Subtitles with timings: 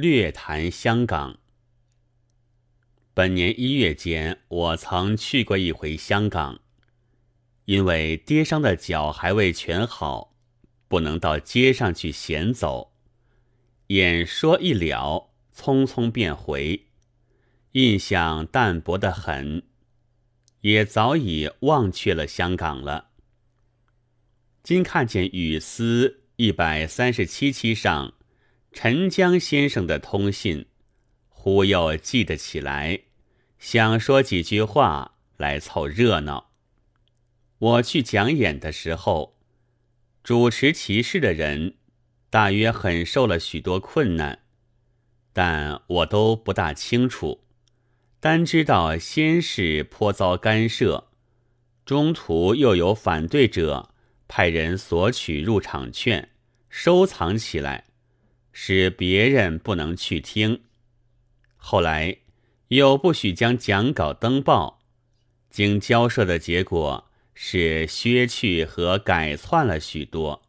[0.00, 1.40] 略谈香港。
[3.14, 6.60] 本年一月间，我曾去过一回香港，
[7.64, 10.36] 因为跌伤的脚还未全好，
[10.86, 12.92] 不能到街上去闲走。
[13.88, 16.86] 演说一了，匆匆便回，
[17.72, 19.64] 印象淡薄的很，
[20.60, 23.08] 也早已忘却了香港了。
[24.62, 28.14] 今看见《雨丝》一百三十七期上
[28.80, 30.66] 陈江先生的通信，
[31.28, 33.00] 忽又记得起来。
[33.58, 36.52] 想说几句话来凑热闹。
[37.58, 39.36] 我去讲演的时候，
[40.22, 41.74] 主持其事的人
[42.30, 44.44] 大约很受了许多困难，
[45.32, 47.40] 但我都不大清楚，
[48.20, 51.08] 单知道先是颇遭干涉，
[51.84, 53.92] 中途又有反对者
[54.28, 56.30] 派人索取入场券，
[56.68, 57.86] 收藏起来，
[58.52, 60.62] 使别人不能去听。
[61.56, 62.18] 后来。
[62.68, 64.82] 又不许将讲稿登报，
[65.48, 70.42] 经交涉的结果是削去和改窜了许多。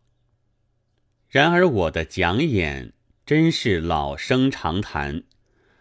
[1.30, 2.91] 然而我的讲演
[3.25, 5.23] 真是老生常谈，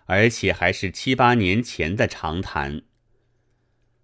[0.04, 2.82] 而且还是七八年前的常谈。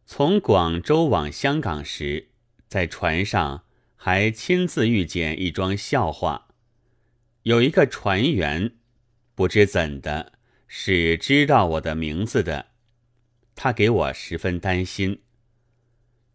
[0.05, 2.31] 从广州往香港时，
[2.67, 3.63] 在船上
[3.95, 6.49] 还亲自遇见一桩笑话，
[7.45, 8.73] 有一个船员
[9.35, 10.33] 不知怎的。
[10.67, 12.67] 是知道我的名字的，
[13.55, 15.21] 他给我十分担心。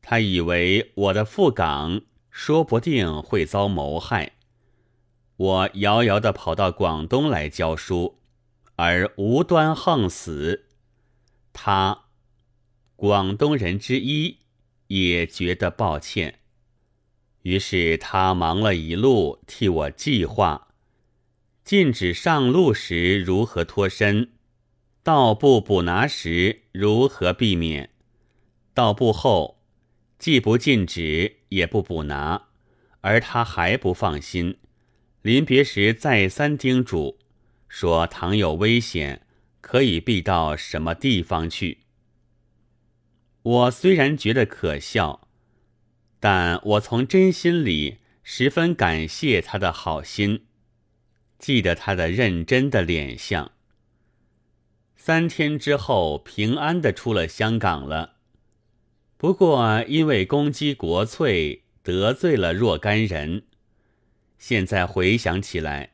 [0.02, 4.38] 他以为我的赴港说不定会遭谋害，
[5.36, 8.22] 我遥遥的跑到广东来教书，
[8.78, 10.68] 而无端横死。
[11.52, 12.06] 他，
[12.96, 14.38] 广东人之一，
[14.88, 16.40] 也觉得抱歉，
[17.42, 20.69] 于是他忙了一路替我计划。
[21.70, 24.30] 禁止上路时如何脱身？
[25.04, 27.92] 到步捕拿时如何避免？
[28.74, 29.62] 到步后
[30.18, 32.48] 既不禁止，也不捕拿，
[33.02, 34.58] 而他还不放心。
[35.22, 37.20] 临别时再三叮嘱，
[37.68, 39.28] 说倘有危险，
[39.62, 41.82] 可以避到什么地方去。
[43.44, 45.28] 我虽然觉得可笑，
[46.20, 50.46] 但我从真心里十分感谢他的好心。
[51.40, 53.52] 记得他的认真的脸相。
[54.96, 58.18] 三天之后，平安的出了香港了。
[59.18, 63.44] 不过因为攻击国粹，得罪了若干人。
[64.38, 65.94] 现在回想起来，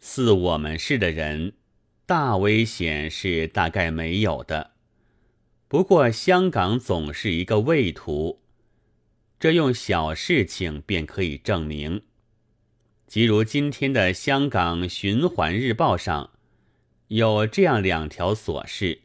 [0.00, 1.52] 似我们市的人，
[2.06, 4.72] 大危险是大概没有的。
[5.68, 8.42] 不过香港总是一个畏途，
[9.38, 12.02] 这用小事情便可以证明。
[13.10, 16.30] 即如今天的《香港循环日报》上，
[17.08, 19.00] 有这样两条琐事：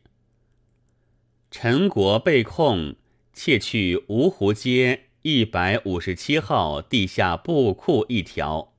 [1.49, 2.97] 陈国被控
[3.33, 8.75] 窃去芜湖街一百五十七号地下布库一条，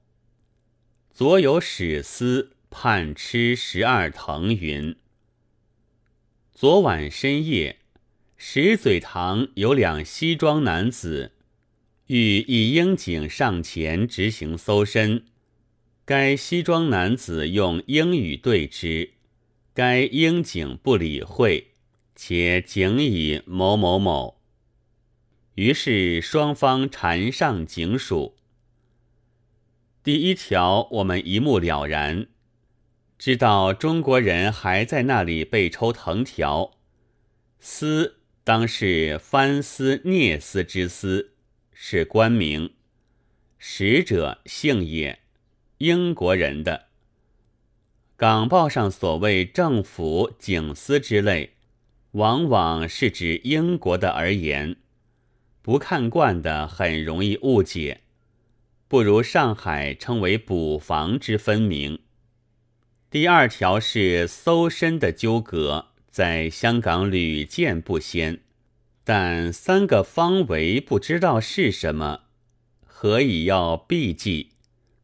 [1.12, 4.94] 左有史司判吃十二藤云。
[6.52, 7.80] 昨晚深夜，
[8.36, 11.32] 石嘴塘有两西装男子。
[12.08, 15.24] 欲一英警上前执行搜身，
[16.04, 19.14] 该西装男子用英语对之，
[19.74, 21.72] 该英警不理会，
[22.14, 24.40] 且警以某某某。
[25.56, 28.36] 于是双方缠上警署。
[30.04, 32.28] 第一条我们一目了然，
[33.18, 36.78] 知道中国人还在那里被抽藤条，
[37.58, 41.32] 丝当是翻丝聂丝之丝。
[41.78, 42.72] 是官名，
[43.58, 45.20] 使者姓也，
[45.76, 46.86] 英国人的。
[48.16, 51.52] 港报上所谓政府警司之类，
[52.12, 54.76] 往往是指英国的而言，
[55.60, 58.00] 不看惯的很容易误解，
[58.88, 62.00] 不如上海称为捕房之分明。
[63.10, 68.40] 第二条是搜身的纠葛，在香港屡见不鲜。
[69.08, 72.22] 但三个方围不知道是什么，
[72.84, 74.50] 何以要避忌？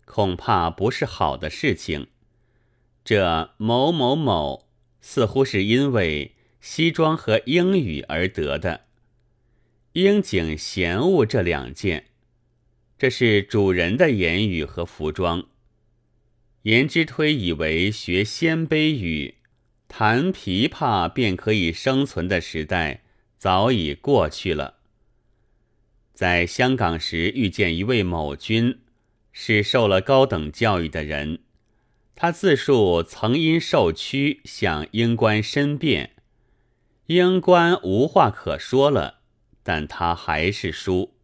[0.04, 2.08] 恐怕不是好的事情。
[3.04, 4.66] 这某某某
[5.00, 8.86] 似乎是因为西装和英语而得的。
[9.92, 12.06] 英警嫌恶这两件，
[12.98, 15.44] 这是主人的言语和服装。
[16.62, 19.36] 言之推以为学鲜卑语、
[19.86, 23.04] 弹琵琶便可以生存的时代。
[23.42, 24.74] 早已过去了。
[26.14, 28.78] 在香港时遇见一位某君，
[29.32, 31.40] 是受了高等教育的人，
[32.14, 36.12] 他自述曾因受屈向英官申辩，
[37.06, 39.22] 英官无话可说了，
[39.64, 41.16] 但他还是输。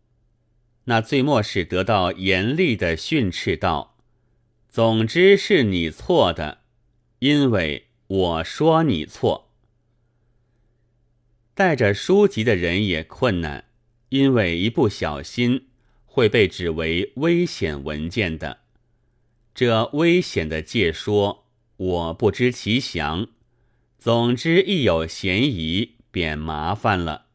[0.87, 3.97] 那最末是得到严厉的训斥道
[4.69, 6.63] ：“总之是你错的，
[7.21, 9.45] 因为我说你错。”
[11.59, 13.65] 带着书籍的人也困难，
[14.11, 15.67] 因为一不小心
[16.07, 18.61] 会被指为危险文件的。
[19.57, 21.47] 这危险的借说，
[21.77, 23.27] 我不知其详。
[23.99, 27.27] 总之，一有嫌疑，便麻烦了。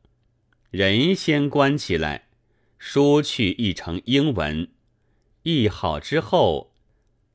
[0.72, 2.30] 人先关起来，
[2.78, 4.70] 书去译成英文，
[5.42, 6.72] 译好之后，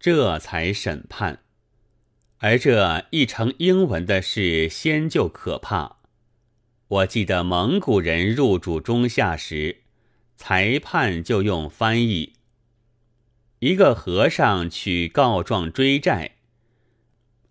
[0.01, 1.43] 这才审判。
[2.39, 5.98] 而这译成英文的事，先就可怕。
[6.89, 9.83] 我记得蒙古人入主中夏时，
[10.37, 12.33] 裁判就用翻译。
[13.59, 16.37] 一个和尚去告状追债，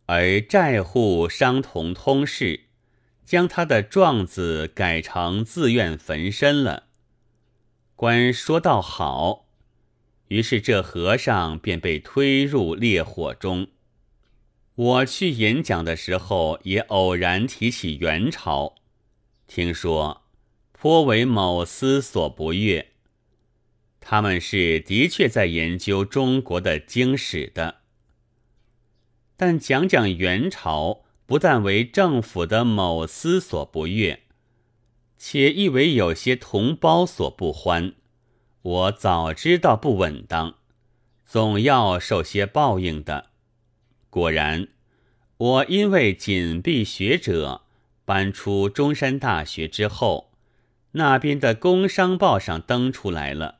[0.07, 2.61] 而债户商同通事，
[3.25, 6.85] 将他的状子改成自愿焚身了。
[7.95, 9.45] 官说道好，
[10.29, 13.67] 于是这和尚便被推入烈火中。
[14.73, 18.76] 我去演讲的时候，也偶然提起元朝，
[19.47, 20.23] 听说
[20.71, 22.91] 颇为某司所不悦。
[23.99, 27.81] 他们是的确在研究中国的经史的，
[29.35, 34.23] 但讲讲元朝，不但为政府的某司所不悦，
[35.17, 37.93] 且亦为有些同胞所不欢。
[38.61, 40.55] 我早知道不稳当，
[41.25, 43.31] 总要受些报应的。
[44.09, 44.69] 果然，
[45.37, 47.63] 我因为紧闭学者
[48.07, 50.31] 搬出中山大学之后，
[50.93, 53.59] 那边的《工商报》上登出来了。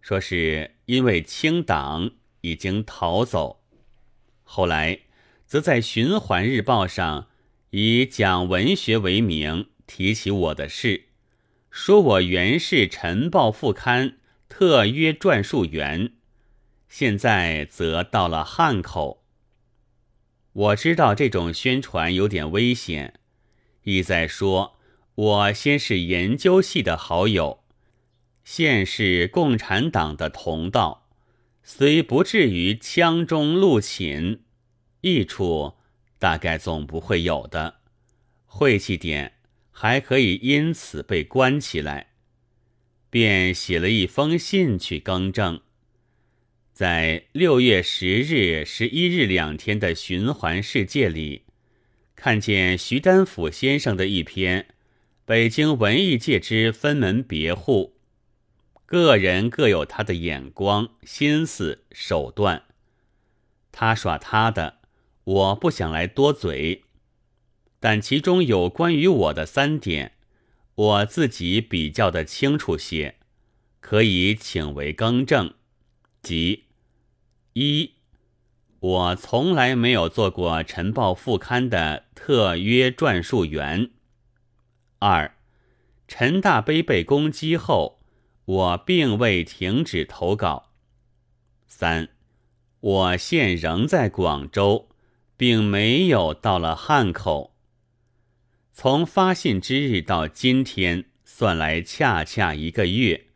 [0.00, 3.62] 说是因为清党已经逃走，
[4.42, 5.02] 后来
[5.46, 7.28] 则在《循环日报》上
[7.70, 11.04] 以讲文学为名提起我的事，
[11.70, 14.16] 说我原是《晨报》副刊
[14.48, 16.14] 特约撰述员，
[16.88, 19.22] 现在则到了汉口。
[20.52, 23.19] 我知道这种宣传有点危险，
[23.84, 24.76] 意在说
[25.14, 27.64] 我先是研究系的好友。
[28.42, 31.08] 现是共产党的同道，
[31.62, 34.40] 虽不至于枪中戮寝，
[35.02, 35.74] 益处
[36.18, 37.76] 大概总不会有的。
[38.46, 39.34] 晦气点
[39.70, 42.08] 还可以因此被关起来，
[43.08, 45.60] 便写了一封信去更正。
[46.72, 51.44] 在六月十日、十一日两天的《循环世界》里，
[52.22, 54.60] 看见徐丹甫先生的一篇
[55.24, 57.94] 《北京文艺界之分门别户》。
[58.84, 62.64] 个人各有他的眼光、心思、手段，
[63.72, 64.80] 他耍他的，
[65.24, 66.84] 我不想来多嘴。
[67.78, 70.12] 但其中有关于我的三点，
[70.74, 73.14] 我自己比较的清楚些，
[73.80, 75.54] 可以请为更正。
[76.20, 76.64] 即
[77.54, 77.92] 一，
[78.80, 83.90] 我从来没有做过《晨报》副刊的特约撰述员；
[84.98, 85.34] 二，
[86.08, 88.00] 陈大悲被攻击后。
[88.46, 90.70] 我并未停止投稿。
[91.68, 92.08] 三，
[92.80, 94.88] 我现仍在广州，
[95.36, 97.54] 并没有到了汉口。
[98.72, 103.26] 从发信之日到今天算来，恰恰一个月，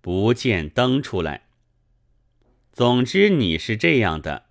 [0.00, 1.44] 不见登出来。
[2.72, 4.46] 总之你是这样的，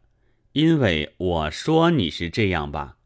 [0.53, 2.97] 因为我说你是这样吧。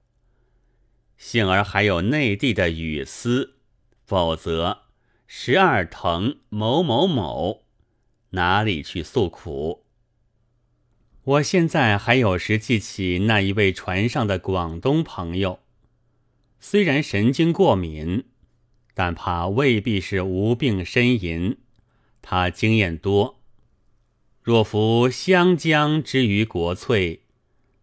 [1.18, 3.56] 幸而还有内地的雨丝，
[4.06, 4.84] 否则。
[5.30, 7.66] 十二藤某某某，
[8.30, 9.84] 哪里去诉苦？
[11.24, 15.60] 我现在还有时记起那一位船上的广东朋友，
[16.62, 18.24] 虽然神经过敏，
[18.94, 21.58] 但怕未必是无病呻吟。
[22.22, 23.42] 他经验多，
[24.42, 27.24] 若服湘江之于国粹，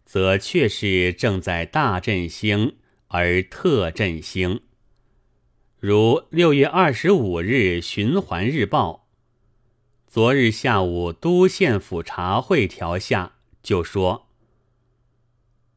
[0.05, 4.61] 则却是正在大振兴而特振兴。
[5.79, 9.07] 如六月二十五日《循环日报》，
[10.11, 14.27] 昨日下午都县府茶会调下，就说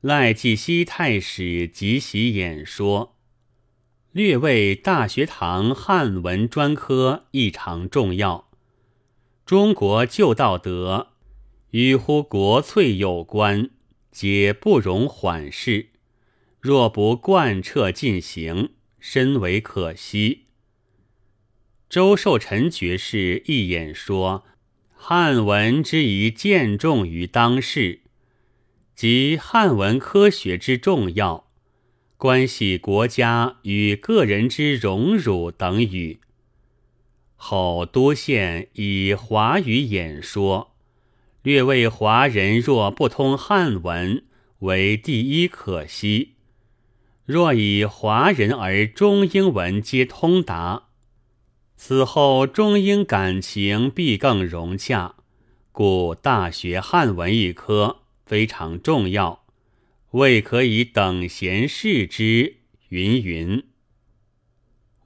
[0.00, 3.16] 赖继熙太史即席演说，
[4.12, 8.48] 略为大学堂汉文专科异常重要。
[9.44, 11.08] 中国旧道德
[11.70, 13.70] 与乎国粹有关，
[14.20, 15.90] 皆不容缓视。
[16.58, 20.46] 若不贯彻进行，深为可惜。
[21.88, 24.44] 周寿臣爵士一演说，
[24.92, 28.00] 汉文之宜见重于当世，
[28.96, 31.48] 及汉文科学之重要，
[32.16, 36.18] 关系国家与个人之荣辱等语。
[37.36, 40.67] 后多县以华语演说，
[41.48, 44.22] 略为华人若不通汉文
[44.58, 46.34] 为第一可惜。
[47.24, 50.88] 若以华人而中英文皆通达，
[51.74, 55.14] 此后中英感情必更融洽，
[55.72, 59.46] 故大学汉文一科非常重要，
[60.10, 62.56] 未可以等闲视之。
[62.90, 63.64] 云云。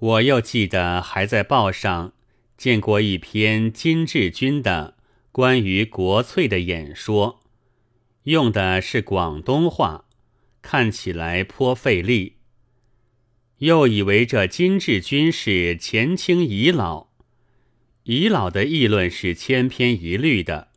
[0.01, 2.15] 我又记得还在报上
[2.57, 4.97] 见过一篇金志军的
[5.33, 7.41] 关于国粹的演说，
[8.25, 10.05] 用的是广东话。
[10.61, 12.37] 看起来颇费力，
[13.59, 17.09] 又以为这金志军是前清遗老，
[18.05, 20.69] 遗老的议论是千篇一律的，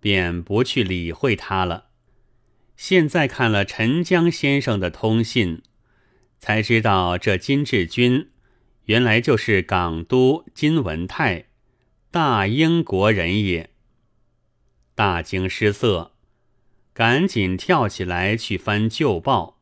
[0.00, 1.88] 便不去理会他了。
[2.74, 5.60] 现在看了陈江先生的通信，
[6.38, 8.30] 才知道这金志军
[8.84, 11.48] 原来就是港督金文泰，
[12.10, 13.68] 大英国人也。
[14.98, 16.10] 大惊失色。
[16.92, 19.60] 赶紧跳起来去翻旧报，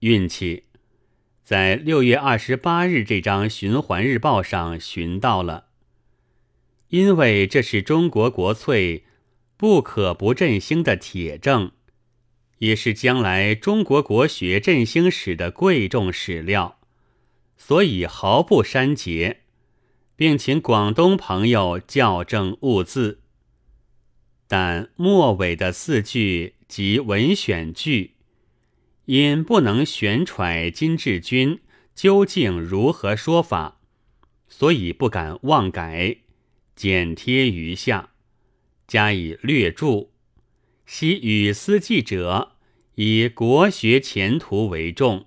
[0.00, 0.64] 运气
[1.44, 5.66] 在六月二十八日这张循环日报上寻到了，
[6.88, 9.04] 因为这是中国国粹
[9.56, 11.70] 不可不振兴的铁证，
[12.58, 16.80] 也是将来中国国学振兴史的贵重史料，
[17.56, 19.42] 所以毫不删节，
[20.16, 23.20] 并请广东朋友校正误字。
[24.50, 28.14] 但末尾的四句及文选句，
[29.04, 31.60] 因不能选揣金志军
[31.94, 33.78] 究竟如何说法，
[34.48, 36.16] 所以不敢妄改，
[36.74, 38.12] 剪贴于下，
[38.86, 40.14] 加以略注。
[40.86, 42.52] 昔与思记者
[42.94, 45.26] 以国学前途为重，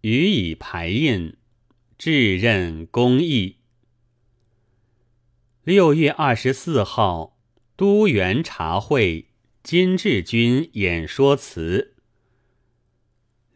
[0.00, 1.36] 予以排印，
[1.98, 3.56] 致任公益。
[5.62, 7.33] 六月二十四号。
[7.76, 9.26] 都元茶会，
[9.64, 11.96] 金志军演说词。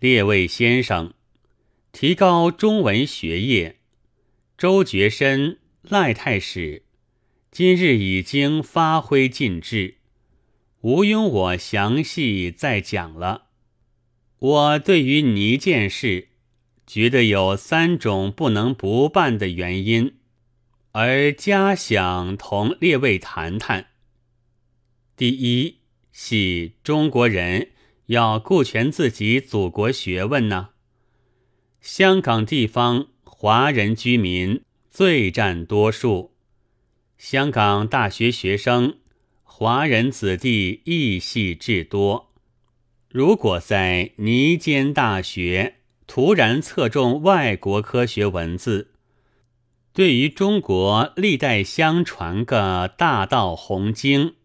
[0.00, 1.14] 列位先生，
[1.92, 3.76] 提高中文学业，
[4.56, 6.82] 周觉深、赖太史
[7.52, 9.98] 今日已经发挥尽致，
[10.80, 13.46] 无庸我详细再讲了。
[14.40, 16.30] 我对于泥件事，
[16.84, 20.16] 觉得有三种不能不办的原因，
[20.90, 23.87] 而家想同列位谈谈。
[25.18, 25.78] 第一，
[26.12, 27.70] 系中国人
[28.06, 30.68] 要顾全自己祖国学问呢。
[31.80, 36.37] 香港地方华人居民最占多数，
[37.16, 38.98] 香港大学学生
[39.42, 42.32] 华人子弟亦系至多。
[43.08, 48.92] 如果在泥间大学突然侧重外国科学文字，
[49.92, 54.37] 对于中国历代相传个大道宏经。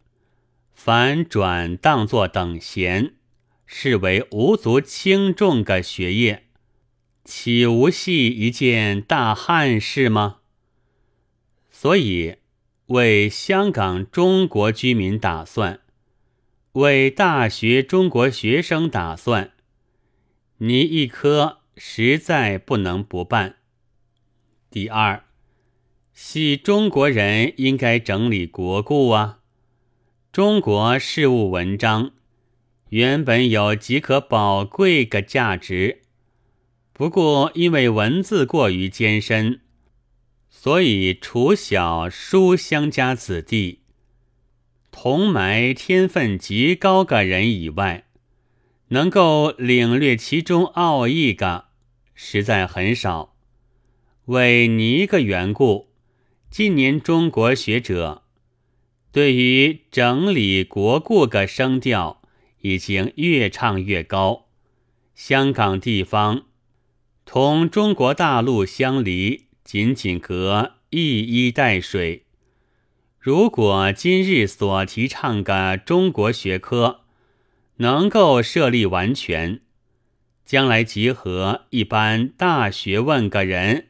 [0.73, 3.13] 反转当作等闲，
[3.65, 6.47] 视为无足轻重个学业，
[7.23, 10.39] 岂无系一件大憾事吗？
[11.71, 12.35] 所以
[12.87, 15.79] 为香港中国居民打算，
[16.73, 19.51] 为大学中国学生打算，
[20.57, 23.57] 你一科实在不能不办。
[24.69, 25.23] 第二，
[26.13, 29.39] 系中国人应该整理国故啊。
[30.33, 32.09] 中国事物文章
[32.89, 36.01] 原本有极可宝贵个价值，
[36.91, 39.59] 不过因为文字过于艰深，
[40.49, 43.81] 所以除小书香家子弟、
[44.89, 48.05] 同埋天分极高个人以外，
[48.87, 51.65] 能够领略其中奥义个
[52.15, 53.35] 实在很少。
[54.25, 55.89] 为你一个缘故，
[56.49, 58.22] 近年中国学者。
[59.13, 62.19] 对于整理国故个声调，
[62.61, 64.47] 已经越唱越高。
[65.13, 66.45] 香港地方
[67.23, 72.25] 同中国大陆相离，仅仅隔一衣带水。
[73.19, 77.01] 如果今日所提倡个中国学科
[77.75, 79.61] 能够设立完全，
[80.43, 83.89] 将来集合一般大学问个人，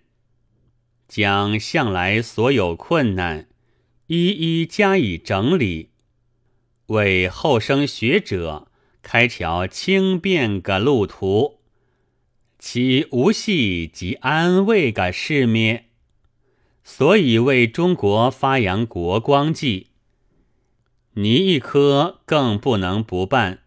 [1.07, 3.47] 将向来所有困难。
[4.07, 5.89] 一一加以整理，
[6.87, 8.67] 为后生学者
[9.01, 11.59] 开条轻便个路途，
[12.59, 15.85] 其无系及安慰个事灭。
[16.83, 19.87] 所以为中国发扬国光计，
[21.13, 23.63] 你一科更不能不办。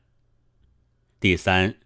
[1.19, 1.77] 第三，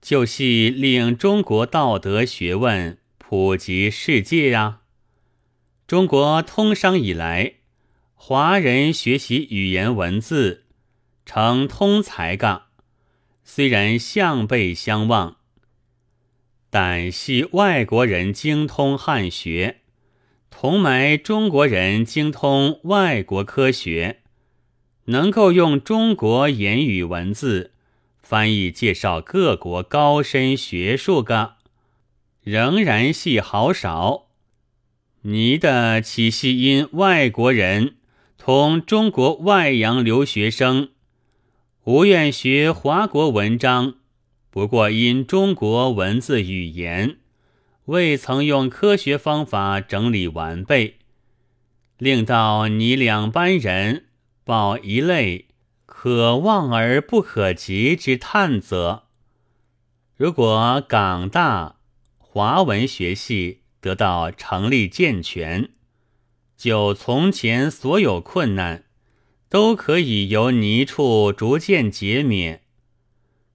[0.00, 4.82] 就系令中国道德学问普及世界呀。
[5.86, 7.52] 中国通商以来，
[8.16, 10.64] 华人学习语言文字，
[11.24, 12.66] 成通才噶。
[13.44, 15.36] 虽然相背相望，
[16.70, 19.82] 但系外国人精通汉学，
[20.50, 24.22] 同埋中国人精通外国科学，
[25.04, 27.70] 能够用中国言语文字
[28.20, 31.54] 翻译介绍各国高深学术个，
[32.42, 34.25] 仍然系好少。
[35.28, 37.96] 你的起系因外国人
[38.38, 40.90] 同中国外洋留学生？
[41.82, 43.94] 无愿学华国文章，
[44.52, 47.16] 不过因中国文字语言
[47.86, 50.98] 未曾用科学方法整理完备，
[51.98, 54.04] 令到你两班人
[54.44, 55.46] 抱一类
[55.86, 59.06] 可望而不可及之叹则。
[60.16, 61.78] 如果港大
[62.16, 65.70] 华文学系得到成立健全，
[66.56, 68.84] 就从前所有困难。
[69.48, 72.62] 都可以由泥处逐渐减免。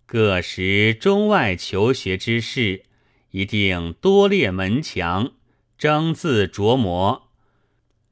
[0.05, 2.83] 各时中外求学之士，
[3.31, 5.33] 一定多列门墙，
[5.77, 7.29] 争自琢磨。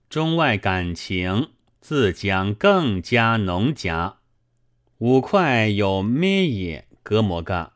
[0.09, 4.17] 中外感情自将更加浓加。
[4.97, 7.71] 五块有咩也隔膜个，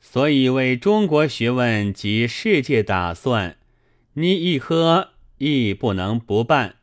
[0.00, 3.56] 所以为中国学问及世界打算，
[4.14, 6.76] 你一科亦不能不办。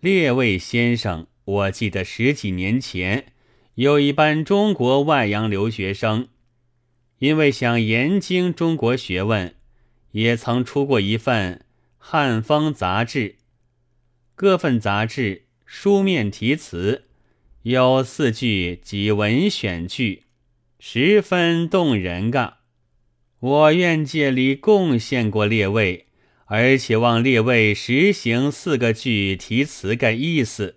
[0.00, 1.26] 列位先生。
[1.46, 3.34] 我记得十几年前，
[3.74, 6.28] 有一班中国外洋留学生，
[7.18, 9.54] 因为想研精中国学问，
[10.12, 11.56] 也曾出过一份
[11.98, 13.36] 《汉方》杂志。
[14.34, 17.04] 各份杂志书面题词
[17.64, 20.22] 有四句及文选句，
[20.86, 22.58] 十分动人噶。
[23.40, 26.08] 我愿借力贡献过列位，
[26.44, 30.76] 而且望列位实行四个句题词个意思。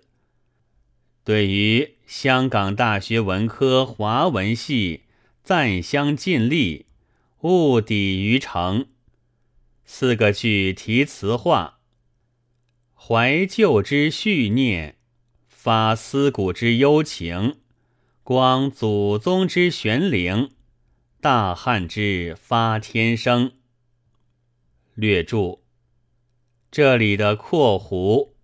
[1.24, 5.02] 对于香港大学文科华文系
[5.44, 6.86] 暂相尽力，
[7.42, 8.86] 勿抵于成。
[9.84, 11.80] 四个句题词话：
[12.94, 14.96] 怀旧之绪念，
[15.48, 17.57] 发思古之幽情，
[18.28, 20.50] 光祖宗之玄灵，
[21.18, 23.54] 大汉之发天生。
[24.94, 25.64] 略注：
[26.70, 28.34] 这里的括弧。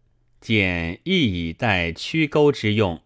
[0.41, 3.03] 见亦以待曲钩之用。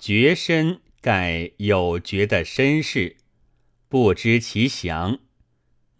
[0.00, 3.16] 绝身盖有绝的身世，
[3.88, 5.20] 不知其详。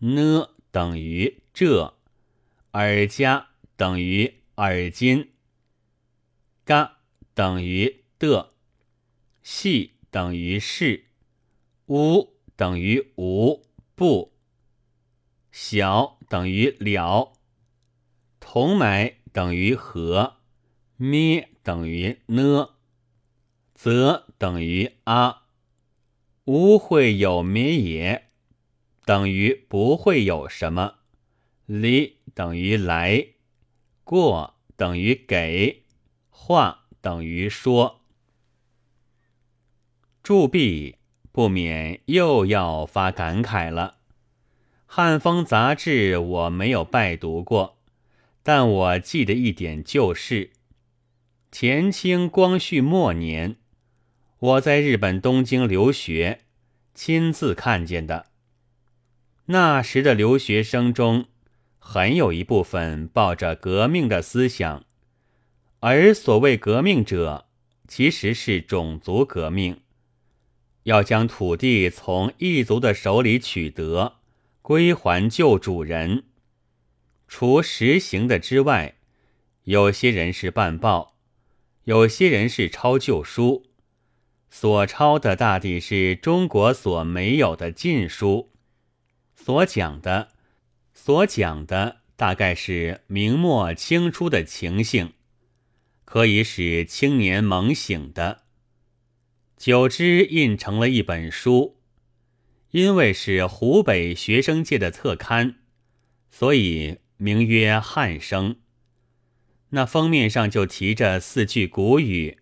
[0.00, 1.94] 呢等于这，
[2.72, 5.30] 耳加等于耳今。
[6.64, 6.98] 嘎
[7.32, 8.49] 等于的，
[9.42, 11.04] 细等于是，
[11.86, 14.32] 无等于无不，
[15.50, 17.32] 小等于了，
[18.38, 19.20] 同埋。
[19.32, 20.38] 等于和，
[20.96, 22.70] 咩等于呢，
[23.74, 25.46] 则等于啊，
[26.46, 28.28] 无会有咩也，
[29.04, 30.96] 等于不会有什么，
[31.66, 33.24] 离等于来，
[34.02, 35.84] 过等于给，
[36.28, 37.99] 话等于说。
[40.30, 40.94] 铸币
[41.32, 43.96] 不免又要发感慨了，
[44.86, 47.78] 《汉风》杂志我没有拜读过。
[48.44, 50.52] 但我记得一点就是，
[51.50, 53.56] 前清光绪末年，
[54.38, 56.42] 我在日本东京留学，
[56.94, 58.26] 亲自看见的。
[59.46, 61.24] 那时的留学生中，
[61.80, 64.84] 很有一部分抱着革命的思想，
[65.80, 67.46] 而所谓革命者，
[67.88, 69.80] 其实是种族革命，
[70.84, 74.16] 要将土地从异族的手里取得，
[74.62, 76.24] 归还旧主人。
[77.28, 78.96] 除实行的之外，
[79.64, 81.16] 有些人是办报，
[81.84, 83.66] 有些人是抄旧书，
[84.48, 88.50] 所抄的大抵是中国所没有的禁书，
[89.36, 90.28] 所讲的，
[90.92, 95.12] 所讲的大概是明末清初的情形，
[96.04, 98.42] 可以使青年猛醒的。
[99.60, 101.76] 久之印成了一本书，
[102.70, 105.56] 因为是湖北学生界的特刊，
[106.30, 107.00] 所以。
[107.18, 108.54] 名曰《汉生》，
[109.68, 112.38] 那封面上就提着四句古语：“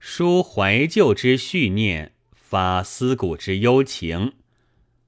[0.00, 4.32] 抒怀旧之绪念，发思古之幽情，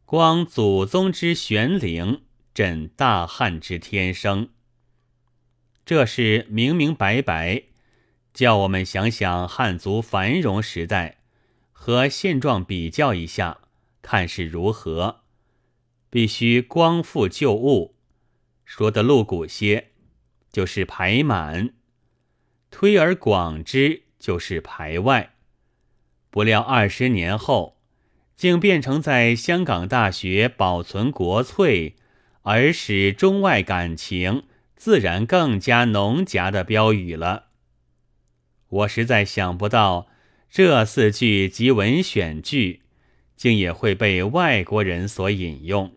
[0.05, 2.21] 光祖宗之玄灵，
[2.53, 4.51] 枕大汉之天生。”
[5.87, 7.63] 这是明明白白，
[8.35, 11.22] 叫我们想想汉族繁荣时代
[11.85, 13.59] 和现状比较一下，
[14.03, 15.23] 看是如何。
[16.09, 17.97] 必须光复旧物，
[18.65, 19.89] 说的露骨些，
[20.53, 21.71] 就是排满；
[22.71, 25.35] 推而广之，就是排外。
[26.31, 27.81] 不料二十年后，
[28.37, 31.97] 竟变成在香港大学保存国粹，
[32.43, 34.45] 而使中外感情
[34.77, 37.47] 自然更加浓夹的标语了。
[38.69, 40.07] 我实在想不到，
[40.53, 42.83] 这四句及文选句，
[43.37, 45.97] 竟也会被外国人所引用。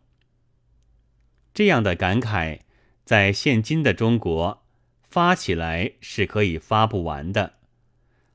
[1.53, 2.61] 这样的感慨，
[3.03, 4.63] 在现今的中国
[5.03, 7.55] 发起来是可以发不完的，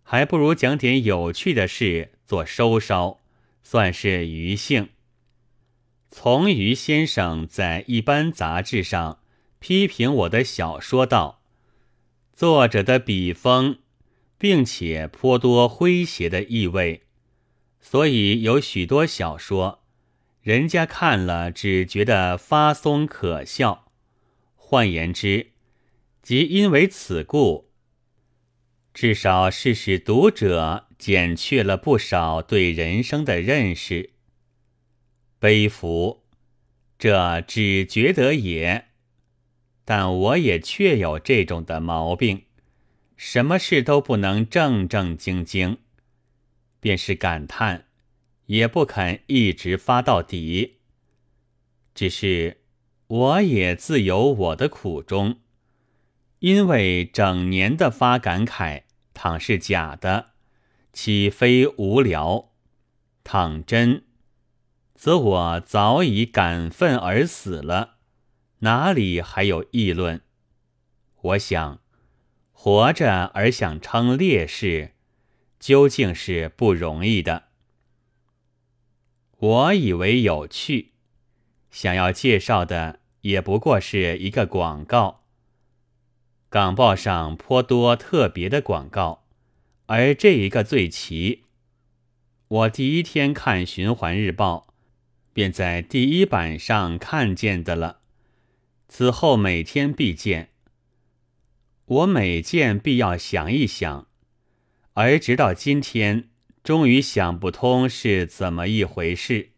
[0.02, 3.18] 还不如讲点有趣的事做收梢，
[3.62, 4.90] 算是余兴。
[6.10, 9.20] 从余先生在一般杂志上
[9.58, 11.40] 批评我的小说道
[12.36, 13.78] ：“作者的笔锋，
[14.40, 17.02] 并且颇多诙谐的意味，
[17.78, 19.84] 所以有许多小说。”
[20.40, 23.92] 人家看了只觉得发松可笑，
[24.56, 25.50] 换言之，
[26.22, 27.68] 即因为此故，
[28.94, 34.14] 至少是使读者减去了不少对人生的认识。
[35.38, 36.24] 悲服，
[36.98, 38.86] 这只觉得也，
[39.84, 42.44] 但我也确有这种的毛病，
[43.22, 45.76] 什么事都不能正正经经，
[46.80, 47.84] 便是感叹。
[48.46, 50.78] 也不肯一直发到底，
[51.94, 52.62] 只是
[53.08, 55.36] 我也自有我的苦衷，
[56.38, 60.30] 因为整年的发感慨，倘是假的，
[60.94, 62.52] 岂非无聊？
[63.22, 64.04] 倘真，
[64.94, 67.96] 则我早已感愤而死了，
[68.60, 70.22] 哪里还有议论？
[71.20, 71.79] 我想，
[72.62, 74.90] 活着而想称烈士，
[75.58, 77.44] 究竟是不容易的。
[79.38, 80.92] 我以为有趣，
[81.70, 85.22] 想要介绍的也不过是一个广告。
[86.50, 89.24] 港报上颇多特别的广告，
[89.86, 91.44] 而这一个最奇。
[92.46, 94.66] 我第一天看《循环日报》，
[95.32, 98.00] 便在第一版上看见的了。
[98.86, 100.49] 此后每天必见。
[101.90, 104.06] 我每件必要想一想，
[104.94, 106.28] 而直到今天。
[106.62, 109.52] 终于想不通是怎么一回事。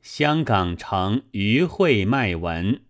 [0.00, 2.82] 香港城渔会卖文，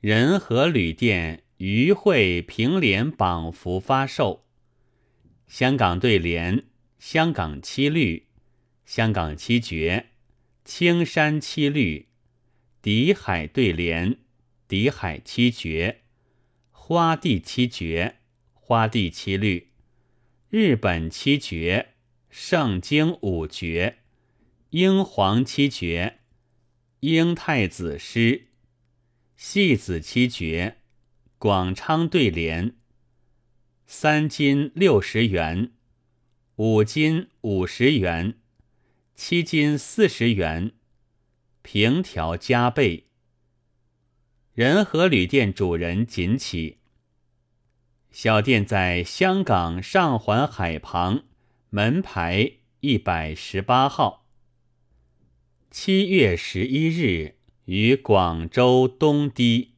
[0.00, 4.46] 仁和旅店渔会平联榜幅发售。
[5.48, 6.64] 香港对联：
[7.00, 8.28] 香港七律，
[8.86, 10.10] 香港七绝，
[10.64, 12.06] 青山七律；
[12.80, 14.18] 底海对联：
[14.68, 16.02] 底海七绝，
[16.90, 18.16] 花地七绝，
[18.54, 19.72] 花地七律。
[20.48, 21.96] 日本七绝，
[22.30, 23.98] 圣经五绝，
[24.70, 26.20] 英皇七绝，
[27.00, 28.46] 英太子诗，
[29.36, 30.78] 戏子七绝，
[31.36, 32.74] 广昌对联，
[33.84, 35.72] 三金六十元，
[36.56, 38.38] 五金五十元，
[39.14, 40.72] 七金四十元，
[41.60, 43.08] 平条加倍。
[44.54, 46.77] 仁和旅店主人锦起。
[48.20, 51.22] 小店在香港上环海旁，
[51.70, 54.26] 门牌一百十八号。
[55.70, 59.74] 七月十一日于广州东堤。